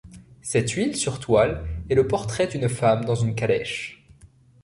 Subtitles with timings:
[0.41, 4.03] Cette huile sur toile est le portrait d'une femme dans une calèche.